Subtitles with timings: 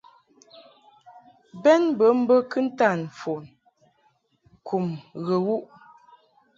[1.63, 3.43] Bɛn bə mbə kɨntan mfon
[4.67, 4.85] kum
[5.25, 5.63] ghə wuʼ.